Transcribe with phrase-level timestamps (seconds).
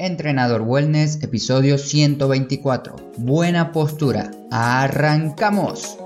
[0.00, 2.94] Entrenador Wellness, episodio 124.
[3.16, 4.30] Buena postura.
[4.52, 5.98] ¡Arrancamos!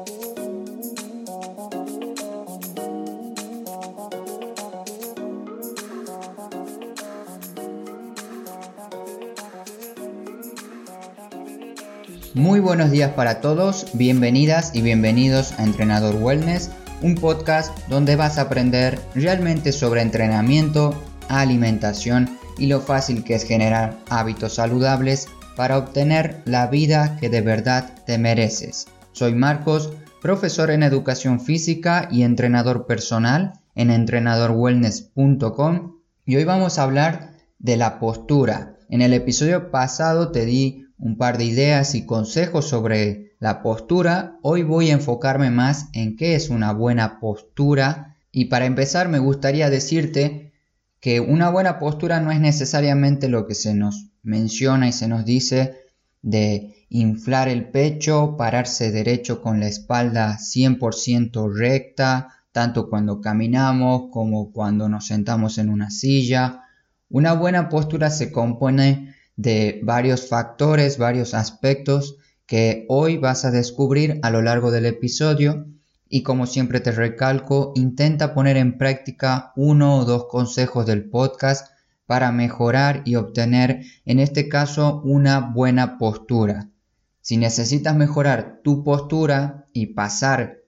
[12.33, 16.71] Muy buenos días para todos, bienvenidas y bienvenidos a Entrenador Wellness,
[17.03, 20.95] un podcast donde vas a aprender realmente sobre entrenamiento,
[21.29, 27.41] alimentación y lo fácil que es generar hábitos saludables para obtener la vida que de
[27.41, 28.87] verdad te mereces.
[29.13, 36.85] Soy Marcos, profesor en educación física y entrenador personal en entrenadorwellness.com y hoy vamos a
[36.85, 38.77] hablar de la postura.
[38.89, 44.39] En el episodio pasado te di un par de ideas y consejos sobre la postura.
[44.43, 49.19] Hoy voy a enfocarme más en qué es una buena postura y para empezar me
[49.19, 50.52] gustaría decirte
[51.03, 55.25] que una buena postura no es necesariamente lo que se nos menciona y se nos
[55.25, 55.75] dice
[56.23, 64.53] de inflar el pecho, pararse derecho con la espalda 100% recta, tanto cuando caminamos como
[64.53, 66.61] cuando nos sentamos en una silla.
[67.09, 74.21] Una buena postura se compone de varios factores, varios aspectos que hoy vas a descubrir
[74.23, 75.67] a lo largo del episodio
[76.15, 81.73] y como siempre te recalco, intenta poner en práctica uno o dos consejos del podcast
[82.05, 86.69] para mejorar y obtener, en este caso, una buena postura.
[87.23, 90.59] Si necesitas mejorar tu postura y pasar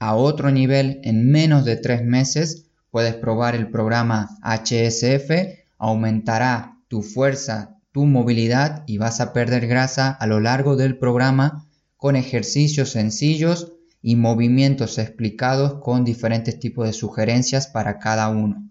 [0.00, 5.30] a otro nivel en menos de tres meses, puedes probar el programa HSF,
[5.78, 11.64] aumentará tu fuerza, tu movilidad y vas a perder grasa a lo largo del programa
[11.96, 18.70] con ejercicios sencillos y movimientos explicados con diferentes tipos de sugerencias para cada uno.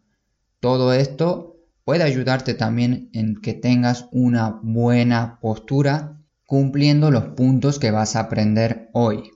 [0.60, 7.92] Todo esto puede ayudarte también en que tengas una buena postura cumpliendo los puntos que
[7.92, 9.32] vas a aprender hoy.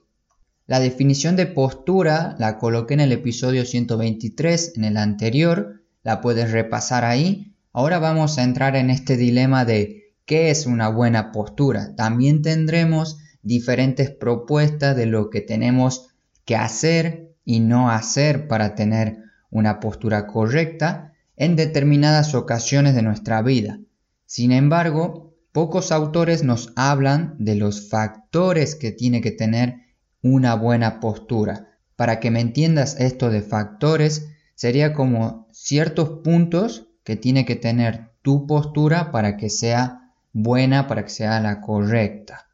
[0.66, 6.52] La definición de postura la coloqué en el episodio 123, en el anterior, la puedes
[6.52, 7.54] repasar ahí.
[7.72, 11.96] Ahora vamos a entrar en este dilema de qué es una buena postura.
[11.96, 16.10] También tendremos diferentes propuestas de lo que tenemos
[16.46, 19.18] que hacer y no hacer para tener
[19.52, 23.80] una postura correcta en determinadas ocasiones de nuestra vida.
[24.26, 29.78] Sin embargo, pocos autores nos hablan de los factores que tiene que tener
[30.22, 31.78] una buena postura.
[31.96, 38.12] Para que me entiendas esto de factores, sería como ciertos puntos que tiene que tener
[38.22, 42.48] tu postura para que sea buena, para que sea la correcta.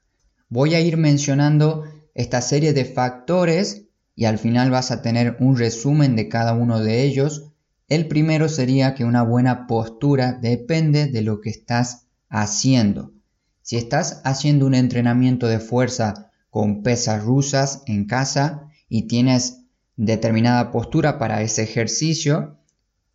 [0.51, 1.83] Voy a ir mencionando
[2.15, 6.79] esta serie de factores y al final vas a tener un resumen de cada uno
[6.79, 7.51] de ellos.
[7.87, 13.13] El primero sería que una buena postura depende de lo que estás haciendo.
[13.61, 19.65] Si estás haciendo un entrenamiento de fuerza con pesas rusas en casa y tienes
[19.97, 22.57] determinada postura para ese ejercicio,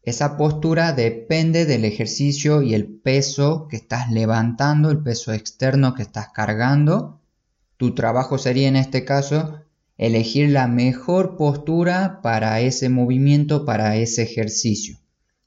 [0.04, 6.02] esa postura depende del ejercicio y el peso que estás levantando, el peso externo que
[6.02, 7.22] estás cargando
[7.76, 9.60] tu trabajo sería en este caso
[9.96, 14.98] elegir la mejor postura para ese movimiento, para ese ejercicio.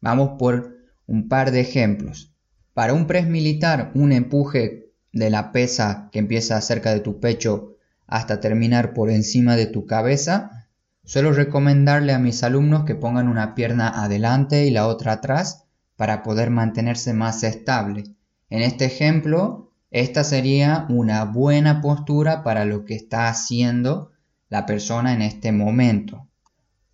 [0.01, 2.33] Vamos por un par de ejemplos.
[2.73, 7.75] Para un press militar, un empuje de la pesa que empieza cerca de tu pecho
[8.05, 10.67] hasta terminar por encima de tu cabeza,
[11.03, 15.65] suelo recomendarle a mis alumnos que pongan una pierna adelante y la otra atrás
[15.95, 18.03] para poder mantenerse más estable.
[18.49, 24.11] En este ejemplo, esta sería una buena postura para lo que está haciendo
[24.49, 26.27] la persona en este momento.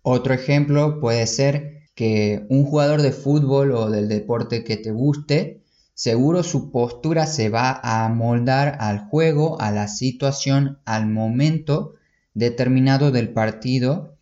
[0.02, 5.62] Otro ejemplo puede ser que un jugador de fútbol o del deporte que te guste,
[5.94, 11.94] seguro su postura se va a amoldar al juego, a la situación, al momento
[12.34, 14.16] determinado del partido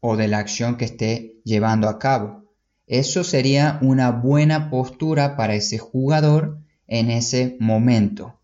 [0.00, 2.44] o de la acción que esté llevando a cabo.
[2.86, 8.40] Eso sería una buena postura para ese jugador en ese momento.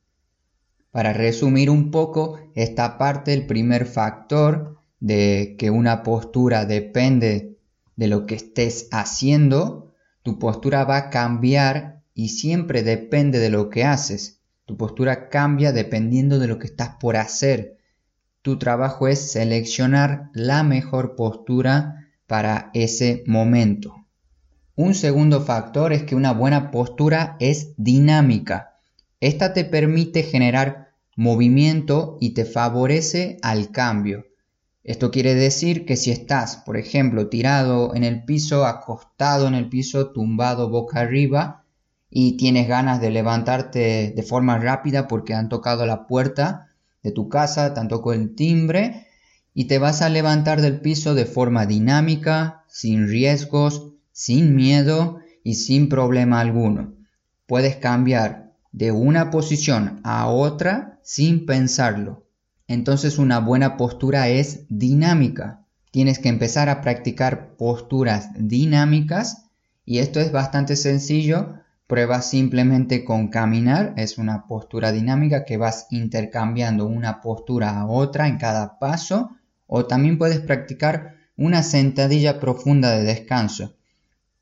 [0.90, 7.58] Para resumir un poco esta parte, el primer factor de que una postura depende
[7.96, 9.92] de lo que estés haciendo,
[10.22, 14.40] tu postura va a cambiar y siempre depende de lo que haces.
[14.66, 17.78] Tu postura cambia dependiendo de lo que estás por hacer.
[18.42, 24.03] Tu trabajo es seleccionar la mejor postura para ese momento.
[24.76, 28.74] Un segundo factor es que una buena postura es dinámica.
[29.20, 34.26] Esta te permite generar movimiento y te favorece al cambio.
[34.82, 39.68] Esto quiere decir que si estás, por ejemplo, tirado en el piso, acostado en el
[39.68, 41.64] piso, tumbado boca arriba,
[42.10, 46.70] y tienes ganas de levantarte de forma rápida porque han tocado la puerta
[47.04, 49.06] de tu casa, te tocó el timbre
[49.54, 55.56] y te vas a levantar del piso de forma dinámica, sin riesgos, sin miedo y
[55.56, 56.94] sin problema alguno.
[57.44, 62.26] Puedes cambiar de una posición a otra sin pensarlo.
[62.66, 65.66] Entonces una buena postura es dinámica.
[65.90, 69.50] Tienes que empezar a practicar posturas dinámicas
[69.84, 71.56] y esto es bastante sencillo
[71.86, 78.26] Prueba simplemente con caminar, es una postura dinámica que vas intercambiando una postura a otra
[78.26, 79.32] en cada paso
[79.66, 83.76] o también puedes practicar una sentadilla profunda de descanso.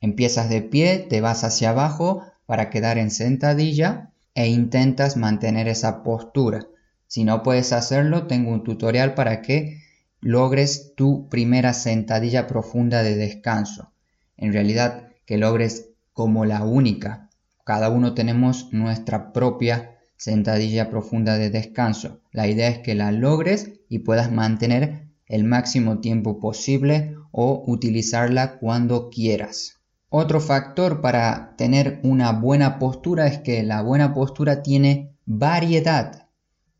[0.02, 6.02] Empiezas de pie, te vas hacia abajo para quedar en sentadilla e intentas mantener esa
[6.02, 6.66] postura.
[7.06, 9.80] Si no puedes hacerlo, tengo un tutorial para que
[10.20, 13.94] logres tu primera sentadilla profunda de descanso.
[14.36, 17.30] En realidad, que logres como la única
[17.64, 22.20] cada uno tenemos nuestra propia sentadilla profunda de descanso.
[22.32, 28.58] La idea es que la logres y puedas mantener el máximo tiempo posible o utilizarla
[28.58, 29.81] cuando quieras.
[30.14, 36.28] Otro factor para tener una buena postura es que la buena postura tiene variedad.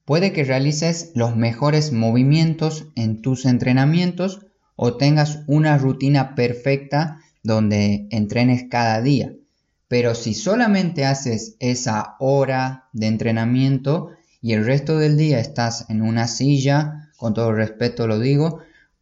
[0.04, 4.44] Puede que realices los mejores movimientos en tus entrenamientos
[4.76, 9.32] o tengas una rutina perfecta donde entrenes cada día.
[9.88, 14.10] Pero si solamente haces esa hora de entrenamiento
[14.42, 18.58] y el resto del día estás en una silla, con todo respeto lo digo,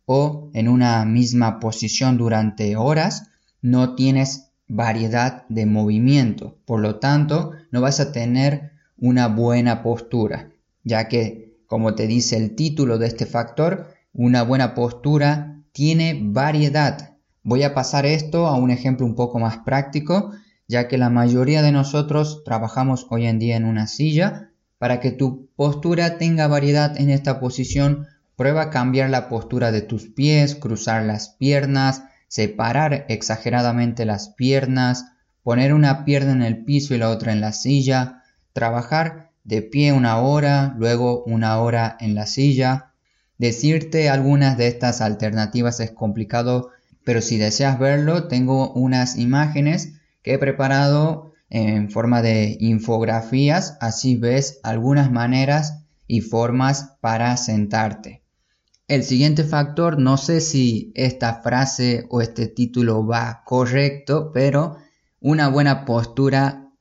[0.07, 3.30] o en una misma posición durante horas,
[3.63, 6.59] no tienes variedad de movimiento.
[6.65, 10.51] Por lo tanto, no vas a tener una buena postura,
[10.85, 17.17] ya que, como te dice el título de este factor, una buena postura tiene variedad.
[17.43, 20.33] Voy a pasar esto a un ejemplo un poco más práctico
[20.71, 24.53] ya que la mayoría de nosotros trabajamos hoy en día en una silla.
[24.79, 28.07] Para que tu postura tenga variedad en esta posición,
[28.37, 35.07] prueba a cambiar la postura de tus pies, cruzar las piernas, separar exageradamente las piernas,
[35.43, 38.23] poner una pierna en el piso y la otra en la silla,
[38.53, 42.93] trabajar de pie una hora, luego una hora en la silla.
[43.37, 46.71] Decirte algunas de estas alternativas es complicado,
[47.05, 54.15] pero si deseas verlo, tengo unas imágenes que he preparado en forma de infografías, así
[54.15, 58.23] ves algunas maneras y formas para sentarte.
[58.91, 64.79] El siguiente factor, no sé si esta frase o este título va correcto, pero
[65.21, 66.73] una buena postura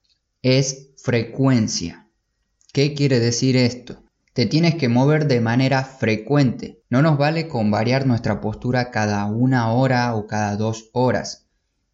[0.41, 2.07] es frecuencia.
[2.73, 4.01] ¿Qué quiere decir esto?
[4.33, 6.81] Te tienes que mover de manera frecuente.
[6.89, 11.45] No nos vale con variar nuestra postura cada una hora o cada dos horas.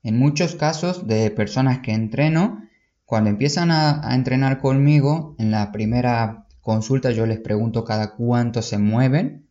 [0.02, 2.64] En muchos casos de personas que entreno,
[3.04, 8.78] cuando empiezan a, entrenar conmigo, en la primera consulta yo les pregunto cada cuánto se
[8.78, 9.45] mueven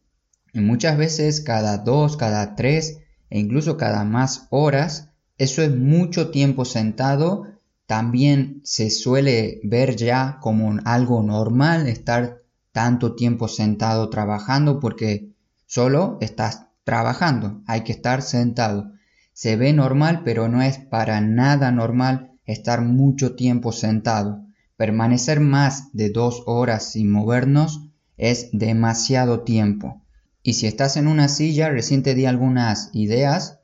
[0.55, 5.11] y muchas veces cada dos, cada tres e incluso cada más horas.
[5.37, 7.49] Eso es mucho tiempo sentado.
[7.87, 12.39] También se suele ver ya como algo normal estar
[12.71, 15.33] tanto tiempo sentado trabajando porque
[15.67, 18.93] solo estás trabajando, hay que estar sentado.
[19.33, 24.45] Se ve normal, pero no es para nada normal estar mucho tiempo sentado.
[24.77, 30.04] Permanecer más de dos horas sin movernos es demasiado tiempo.
[30.47, 33.61] Y si estás en una silla, recién te di algunas ideas,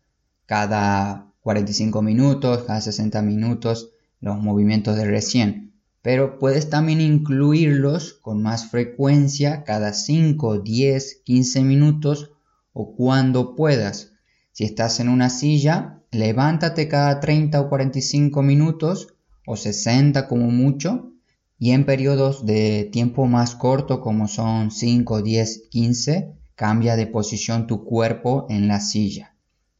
[0.46, 5.75] cada 45 minutos, cada 60 minutos, los movimientos de recién.
[6.00, 12.30] Pero puedes también incluirlos con más frecuencia, cada 5, 10, 15 minutos
[12.72, 14.12] o cuando puedas.
[14.52, 19.08] Si estás en una silla, levántate cada 30 o 45 minutos
[19.44, 21.12] o 60 como mucho
[21.58, 27.67] y en periodos de tiempo más corto como son 5, 10, 15, cambia de posición
[27.67, 29.35] tu cuerpo en la silla.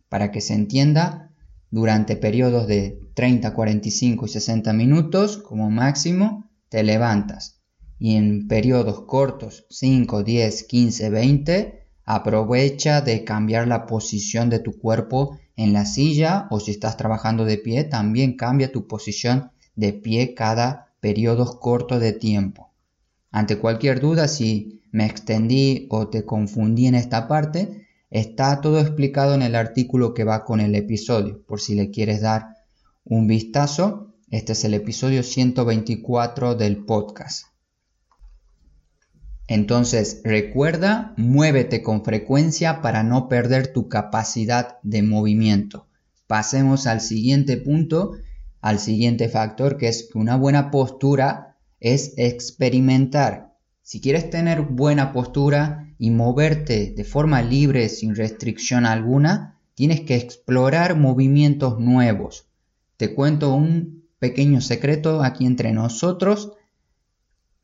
[0.09, 1.31] Para que se entienda,
[1.71, 7.61] durante periodos de 30, 45 y 60 minutos como máximo, te levantas.
[7.99, 14.79] Y en periodos cortos, 5, 10, 15, 20, Aprovecha de cambiar la posición de tu
[14.79, 19.93] cuerpo en la silla o si estás trabajando de pie, también cambia tu posición de
[19.93, 22.73] pie cada periodo corto de tiempo.
[23.31, 29.35] Ante cualquier duda, si me extendí o te confundí en esta parte, está todo explicado
[29.35, 32.56] en el artículo que va con el episodio, por si le quieres dar
[33.04, 34.14] un vistazo.
[34.30, 37.47] Este es el episodio 124 del podcast.
[39.47, 45.88] Entonces, recuerda, muévete con frecuencia para no perder tu capacidad de movimiento.
[46.28, 48.12] Pasemos al siguiente punto.
[48.61, 53.50] al siguiente factor que es que una buena postura es experimentar.
[53.90, 60.14] Si quieres tener buena postura y moverte de forma libre sin restricción alguna, tienes que
[60.14, 62.47] explorar movimientos nuevos.
[62.97, 66.52] Te cuento un pequeño secreto aquí entre nosotros.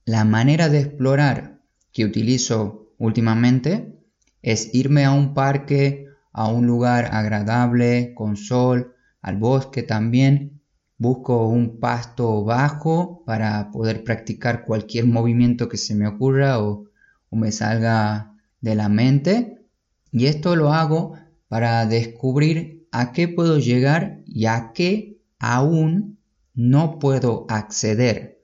[0.04, 1.60] La manera de explorar
[1.92, 3.96] que utilizo últimamente
[4.42, 10.55] es irme a un parque, a un lugar agradable, con sol, al bosque también.
[10.98, 16.86] Busco un pasto bajo para poder practicar cualquier movimiento que se me ocurra o,
[17.30, 19.66] me salga de la mente.
[20.10, 26.18] Y esto lo hago para descubrir a qué puedo llegar y a qué aún
[26.54, 28.40] no puedo acceder.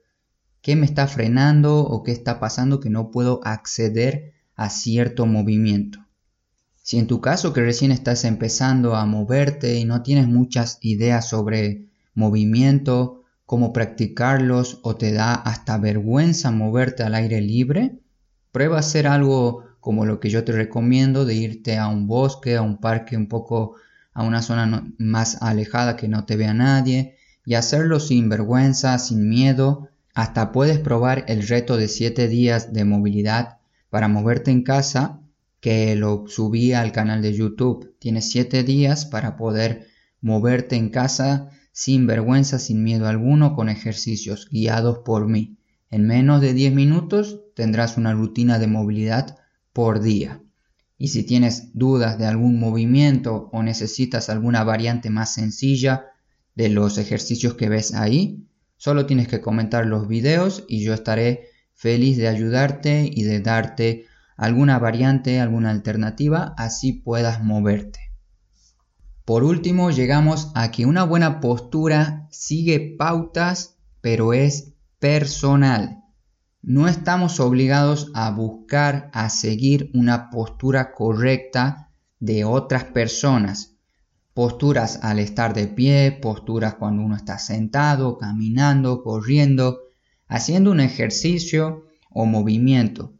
[0.61, 6.05] ¿Qué me está frenando o qué está pasando que no puedo acceder a cierto movimiento?
[6.83, 11.27] Si en tu caso que recién estás empezando a moverte y no tienes muchas ideas
[11.27, 17.99] sobre movimiento, cómo practicarlos o te da hasta vergüenza moverte al aire libre,
[18.51, 22.55] prueba a hacer algo como lo que yo te recomiendo de irte a un bosque,
[22.55, 23.75] a un parque un poco
[24.13, 29.27] a una zona más alejada que no te vea nadie y hacerlo sin vergüenza, sin
[29.27, 29.89] miedo.
[30.13, 33.57] Hasta puedes probar el reto de 7 días de movilidad
[33.89, 35.19] para moverte en casa
[35.59, 37.95] que lo subí al canal de YouTube.
[37.99, 39.87] Tienes 7 días para poder
[40.21, 45.57] moverte en casa sin vergüenza, sin miedo alguno, con ejercicios guiados por mí.
[45.89, 49.37] En menos de 10 minutos tendrás una rutina de movilidad
[49.73, 50.41] por día.
[50.97, 56.05] Y si tienes dudas de algún movimiento o necesitas alguna variante más sencilla
[56.55, 61.47] de los ejercicios que ves ahí, solo tienes que comentar los videos y yo estaré
[61.73, 64.05] feliz de ayudarte y de darte
[64.37, 68.02] alguna variante, alguna alternativa, así puedas moverte.
[69.25, 76.03] Por último, llegamos a que una buena postura sigue pautas, pero es personal.
[76.61, 81.89] No estamos obligados a buscar, a seguir una postura correcta
[82.19, 83.75] de otras personas.
[84.33, 89.79] Posturas al estar de pie, posturas cuando uno está sentado, caminando, corriendo,
[90.27, 93.13] haciendo un ejercicio o movimiento.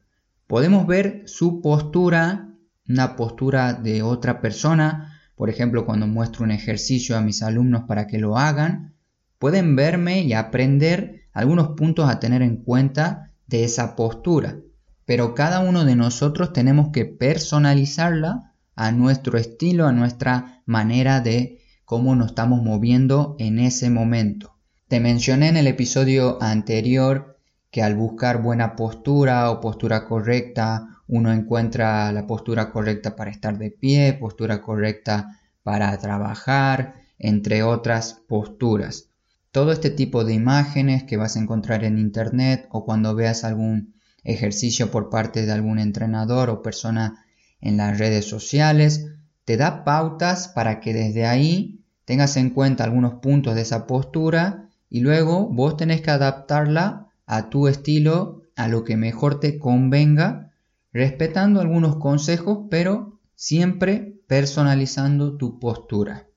[0.47, 2.49] Podemos ver su postura,
[2.89, 5.12] una postura de otra persona,
[5.43, 8.93] por ejemplo, cuando muestro un ejercicio a mis alumnos para que lo hagan,
[9.39, 14.55] pueden verme y aprender algunos puntos a tener en cuenta de esa postura.
[15.03, 21.59] Pero cada uno de nosotros tenemos que personalizarla a nuestro estilo, a nuestra manera de
[21.83, 24.55] cómo nos estamos moviendo en ese momento.
[24.87, 27.37] Te mencioné en el episodio anterior
[27.69, 33.57] que al buscar buena postura o postura correcta, uno encuentra la postura correcta para estar
[33.57, 39.09] de pie, postura correcta para trabajar, entre otras posturas.
[39.51, 43.93] Todo este tipo de imágenes que vas a encontrar en internet o cuando veas algún
[44.23, 47.25] ejercicio por parte de algún entrenador o persona
[47.61, 49.07] en las redes sociales,
[49.45, 54.69] te da pautas para que desde ahí tengas en cuenta algunos puntos de esa postura
[54.89, 60.52] y luego vos tenés que adaptarla a tu estilo, a lo que mejor te convenga,
[60.93, 66.27] respetando algunos consejos, pero siempre personalizando tu postura.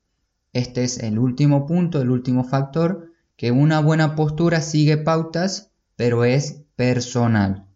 [0.53, 6.25] Este es el último punto, el último factor, que una buena postura sigue pautas, pero
[6.25, 7.67] es personal.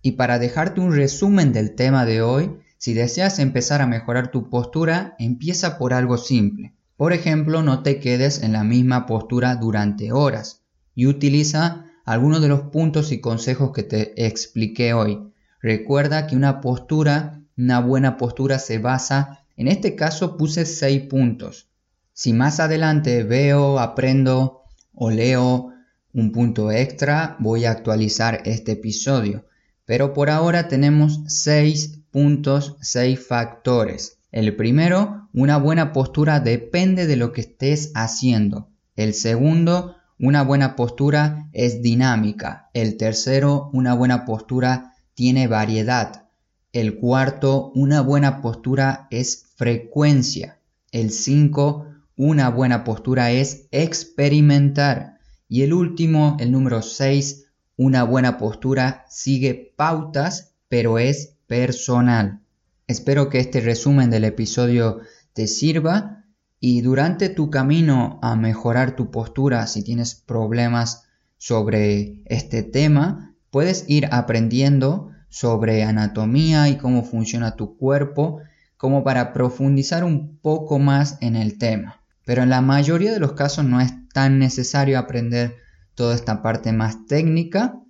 [0.00, 4.48] Y para dejarte un resumen del tema de hoy, si deseas empezar a mejorar tu
[4.48, 6.74] postura, empieza por algo simple.
[6.96, 10.62] Por ejemplo, no te quedes en la misma postura durante horas
[10.94, 15.30] y utiliza algunos de los puntos y consejos que te expliqué hoy.
[15.60, 21.68] Recuerda que una postura, una buena postura se basa, en este caso puse 6 puntos.
[22.14, 24.62] Si más adelante veo, aprendo
[24.94, 25.74] o leo
[26.14, 29.44] un punto extra, voy a actualizar este episodio.
[29.84, 34.16] Pero por ahora tenemos 6 puntos, 6 factores.
[34.32, 38.70] El primero, una buena postura depende de lo que estés haciendo.
[38.96, 42.70] El segundo, una buena postura es dinámica.
[42.74, 46.28] El tercero, una buena postura tiene variedad.
[46.72, 50.58] El cuarto, una buena postura es frecuencia.
[50.90, 55.18] El cinco, una buena postura es experimentar.
[55.48, 57.46] Y el último, el número seis,
[57.76, 62.40] una buena postura sigue pautas, pero es personal.
[62.88, 65.00] Espero que este resumen del episodio
[65.32, 66.17] te sirva
[66.60, 71.04] y durante tu camino a mejorar tu postura, si tienes problemas
[71.36, 78.40] sobre este tema, puedes ir aprendiendo sobre anatomía y cómo funciona tu cuerpo,
[78.76, 82.00] como para profundizar un poco más en el tema.
[82.24, 85.56] pero en la mayoría de los casos no es tan necesario aprender
[85.94, 87.80] toda esta parte más técnica.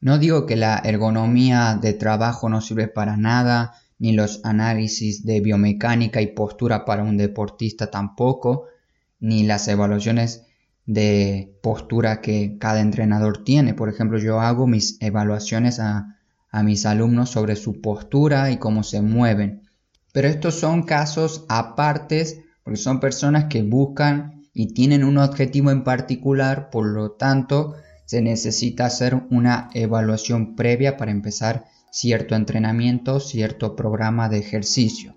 [0.00, 5.40] No digo que la ergonomía de trabajo no sirve para nada, ni los análisis de
[5.40, 8.66] biomecánica y postura para un deportista tampoco,
[9.20, 10.44] ni las evaluaciones
[10.84, 13.74] de postura que cada entrenador tiene.
[13.74, 16.12] Por ejemplo, yo hago mis evaluaciones a,
[16.62, 19.68] mis alumnos sobre su postura y cómo se mueven.
[20.12, 25.84] Pero estos son casos apartes porque son personas que buscan y tienen un objetivo en
[25.84, 27.74] particular, por lo tanto
[28.06, 35.14] se necesita hacer una evaluación previa para empezar cierto entrenamiento, cierto programa de ejercicio.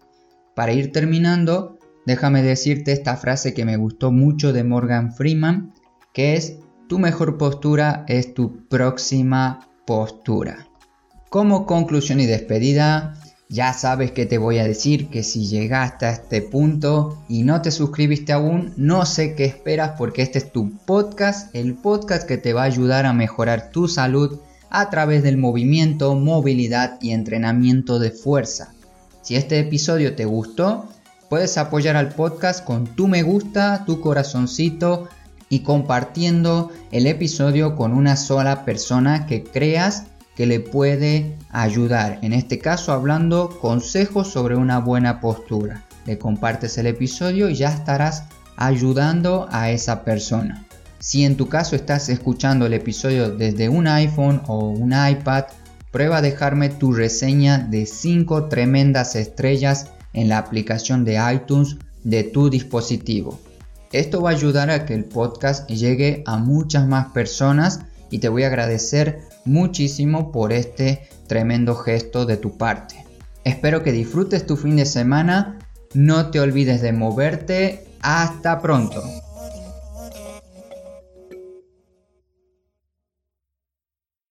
[0.56, 5.74] Para ir terminando, déjame decirte esta frase que me gustó mucho de Morgan Freeman,
[6.14, 10.70] que es, tu mejor postura es tu próxima postura.
[11.30, 13.14] Como conclusión y despedida,
[13.50, 17.62] ya sabes que te voy a decir que si llegaste a este punto y no
[17.62, 22.38] te suscribiste aún, no sé qué esperas porque este es tu podcast, el podcast que
[22.38, 28.00] te va a ayudar a mejorar tu salud a través del movimiento, movilidad y entrenamiento
[28.00, 28.74] de fuerza.
[29.22, 30.88] Si este episodio te gustó,
[31.30, 35.10] Puedes apoyar al podcast con tu me gusta, tu corazoncito
[35.48, 42.18] y compartiendo el episodio con una sola persona que creas que le puede ayudar.
[42.24, 45.86] En este caso hablando consejos sobre una buena postura.
[46.08, 48.24] Le compartes el episodio y ya estarás
[48.58, 50.66] ayudando a esa persona.
[51.00, 55.46] Si en tu caso estás escuchando el episodio desde un iPhone o un iPad,
[55.92, 62.24] prueba a dejarme tu reseña de 5 tremendas estrellas en la aplicación de iTunes de
[62.24, 63.40] tu dispositivo.
[63.92, 67.80] Esto va a ayudar a que el podcast llegue a muchas más personas
[68.12, 73.06] y te voy a agradecer muchísimo por este tremendo gesto de tu parte.
[73.46, 75.60] Espero que disfrutes tu fin de semana,
[75.94, 79.02] no te olvides de moverte, hasta pronto.